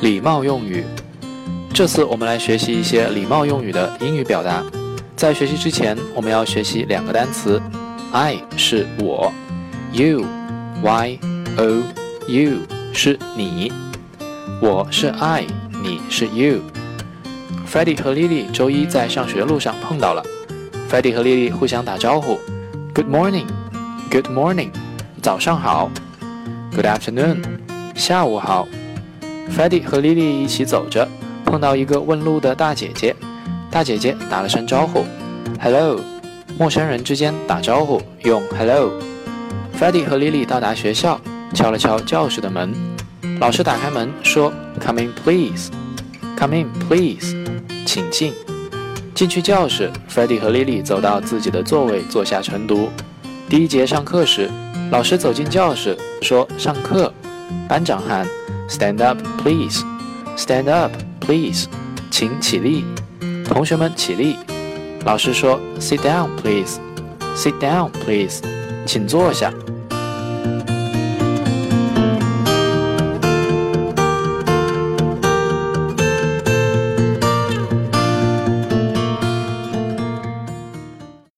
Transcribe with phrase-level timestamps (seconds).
[0.00, 0.84] 礼貌用语。
[1.74, 4.64] 这次我们来学习一些礼貌用语的英语表达。
[5.14, 7.60] 在学习之前，我们要学习两个单词。
[8.10, 9.30] I 是我
[9.92, 10.24] ，You
[10.82, 11.18] Y
[11.58, 11.82] O
[12.28, 12.52] U
[12.94, 13.70] 是你。
[14.62, 15.46] 我是 I，
[15.82, 16.60] 你是 You。
[17.70, 20.22] Freddie 和 Lily 周一在上学路上碰到了。
[20.90, 22.38] Freddie 和 Lily 互相打招呼
[22.94, 24.70] ：Good morning，Good morning，
[25.22, 25.90] 早上好
[26.74, 27.44] ；Good afternoon，
[27.94, 28.66] 下午好。
[29.56, 31.06] Freddy 和 Lily 一起走着，
[31.44, 33.14] 碰到一个问路的大姐姐。
[33.70, 35.04] 大姐姐打了声招呼
[35.60, 36.00] ：Hello。
[36.58, 38.90] 陌生人之间打招呼用 Hello。
[39.78, 41.20] Freddy 和 Lily 到达学校，
[41.54, 42.72] 敲了敲教室的门。
[43.38, 45.70] 老师打开门说：Come in, please.
[46.38, 47.34] Come in, please.
[47.86, 48.32] 请进。
[49.14, 52.88] 进去教室，Freddy 和 Lily 走到自己的座位坐下晨读。
[53.48, 54.50] 第一节上课时，
[54.90, 57.12] 老师走进教室说：上课。
[57.68, 58.26] 班长喊
[58.70, 59.82] ：Stand up, please.
[60.36, 61.66] Stand up, please.
[62.10, 62.84] 请起立。
[63.44, 64.36] 同学们起立。
[65.04, 66.78] 老师说：“Sit down, please.
[67.34, 68.40] Sit down, please.
[68.86, 69.52] 请坐下。”